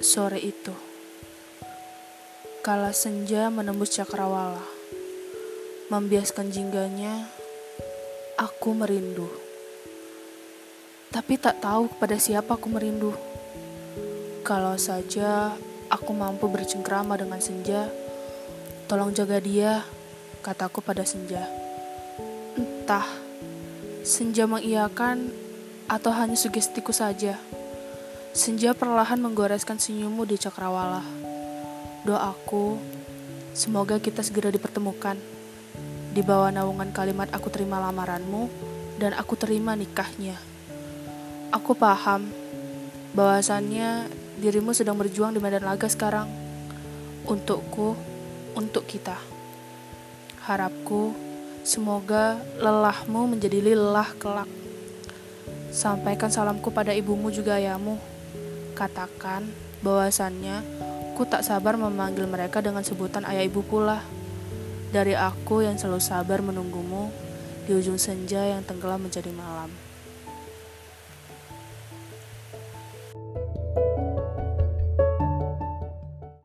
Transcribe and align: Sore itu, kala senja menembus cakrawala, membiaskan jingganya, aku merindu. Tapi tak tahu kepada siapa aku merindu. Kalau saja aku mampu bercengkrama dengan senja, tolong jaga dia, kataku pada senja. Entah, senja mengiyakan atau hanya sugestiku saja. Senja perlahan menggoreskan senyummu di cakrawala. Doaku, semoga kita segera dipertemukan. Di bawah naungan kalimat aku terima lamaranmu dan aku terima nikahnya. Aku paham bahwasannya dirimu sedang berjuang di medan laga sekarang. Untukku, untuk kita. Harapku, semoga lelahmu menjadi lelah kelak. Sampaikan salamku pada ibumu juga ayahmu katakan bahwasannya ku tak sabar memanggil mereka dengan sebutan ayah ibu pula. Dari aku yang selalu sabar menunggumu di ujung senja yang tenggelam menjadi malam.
Sore 0.00 0.40
itu, 0.40 0.72
kala 2.64 2.88
senja 2.88 3.52
menembus 3.52 3.92
cakrawala, 3.92 4.64
membiaskan 5.92 6.48
jingganya, 6.48 7.28
aku 8.40 8.72
merindu. 8.72 9.28
Tapi 11.12 11.36
tak 11.36 11.60
tahu 11.60 11.92
kepada 11.92 12.16
siapa 12.16 12.56
aku 12.56 12.72
merindu. 12.72 13.12
Kalau 14.40 14.80
saja 14.80 15.52
aku 15.92 16.16
mampu 16.16 16.48
bercengkrama 16.48 17.20
dengan 17.20 17.44
senja, 17.44 17.92
tolong 18.88 19.12
jaga 19.12 19.36
dia, 19.36 19.84
kataku 20.40 20.80
pada 20.80 21.04
senja. 21.04 21.44
Entah, 22.56 23.04
senja 24.00 24.48
mengiyakan 24.48 25.28
atau 25.92 26.08
hanya 26.16 26.40
sugestiku 26.40 26.88
saja. 26.88 27.36
Senja 28.30 28.78
perlahan 28.78 29.18
menggoreskan 29.18 29.82
senyummu 29.82 30.22
di 30.22 30.38
cakrawala. 30.38 31.02
Doaku, 32.06 32.78
semoga 33.58 33.98
kita 33.98 34.22
segera 34.22 34.54
dipertemukan. 34.54 35.18
Di 36.14 36.22
bawah 36.22 36.54
naungan 36.54 36.94
kalimat 36.94 37.26
aku 37.34 37.50
terima 37.50 37.82
lamaranmu 37.82 38.46
dan 39.02 39.18
aku 39.18 39.34
terima 39.34 39.74
nikahnya. 39.74 40.38
Aku 41.50 41.74
paham 41.74 42.30
bahwasannya 43.18 44.06
dirimu 44.38 44.78
sedang 44.78 44.94
berjuang 44.94 45.34
di 45.34 45.42
medan 45.42 45.66
laga 45.66 45.90
sekarang. 45.90 46.30
Untukku, 47.26 47.98
untuk 48.54 48.86
kita. 48.86 49.18
Harapku, 50.46 51.18
semoga 51.66 52.38
lelahmu 52.62 53.26
menjadi 53.26 53.58
lelah 53.58 54.14
kelak. 54.22 54.46
Sampaikan 55.74 56.30
salamku 56.30 56.70
pada 56.70 56.94
ibumu 56.94 57.34
juga 57.34 57.58
ayahmu 57.58 58.19
katakan 58.80 59.44
bahwasannya 59.84 60.64
ku 61.12 61.28
tak 61.28 61.44
sabar 61.44 61.76
memanggil 61.76 62.24
mereka 62.24 62.64
dengan 62.64 62.80
sebutan 62.80 63.28
ayah 63.28 63.44
ibu 63.44 63.60
pula. 63.60 64.00
Dari 64.88 65.12
aku 65.12 65.60
yang 65.60 65.76
selalu 65.76 66.00
sabar 66.00 66.40
menunggumu 66.40 67.12
di 67.68 67.76
ujung 67.76 68.00
senja 68.00 68.40
yang 68.40 68.64
tenggelam 68.64 69.04
menjadi 69.04 69.28
malam. 69.36 69.68